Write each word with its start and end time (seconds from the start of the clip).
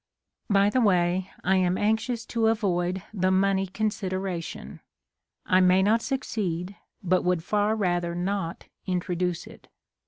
By 0.49 0.71
the 0.71 0.81
way, 0.81 1.29
I 1.43 1.57
am 1.57 1.77
anxious 1.77 2.25
to 2.25 2.47
avoid 2.47 3.03
the 3.13 3.29
money 3.29 3.67
consideration. 3.67 4.79
I 5.45 5.59
may 5.59 5.83
not 5.83 6.01
succeed, 6.01 6.75
but 7.03 7.21
would 7.23 7.43
far 7.43 7.75
rather 7.75 8.15
not 8.15 8.65
introduce 8.87 9.45
it. 9.45 9.67